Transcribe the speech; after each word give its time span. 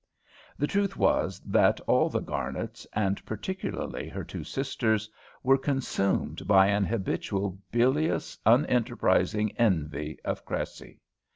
The 0.57 0.65
truth 0.65 0.97
was 0.97 1.39
that 1.41 1.79
all 1.81 2.09
the 2.09 2.21
Garnets, 2.21 2.87
and 2.91 3.23
particularly 3.23 4.09
her 4.09 4.23
two 4.23 4.43
sisters, 4.43 5.07
were 5.43 5.59
consumed 5.59 6.47
by 6.47 6.69
an 6.69 6.85
habitual, 6.85 7.59
bilious, 7.71 8.35
unenterprising 8.43 9.53
envy 9.59 10.17
of 10.25 10.43
Cressy. 10.43 11.01